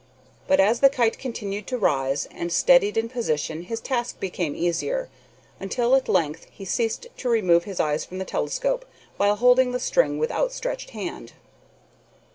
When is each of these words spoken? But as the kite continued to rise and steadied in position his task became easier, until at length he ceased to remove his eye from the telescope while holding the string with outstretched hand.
But 0.47 0.59
as 0.59 0.79
the 0.79 0.89
kite 0.89 1.19
continued 1.19 1.67
to 1.67 1.77
rise 1.77 2.25
and 2.31 2.51
steadied 2.51 2.97
in 2.97 3.07
position 3.07 3.65
his 3.65 3.79
task 3.79 4.19
became 4.19 4.55
easier, 4.55 5.09
until 5.59 5.95
at 5.95 6.09
length 6.09 6.47
he 6.49 6.65
ceased 6.65 7.05
to 7.17 7.29
remove 7.29 7.65
his 7.65 7.79
eye 7.79 7.99
from 7.99 8.17
the 8.17 8.25
telescope 8.25 8.83
while 9.17 9.35
holding 9.35 9.73
the 9.73 9.79
string 9.79 10.17
with 10.17 10.31
outstretched 10.31 10.89
hand. 10.89 11.33